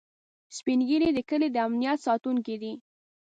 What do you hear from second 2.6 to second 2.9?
دي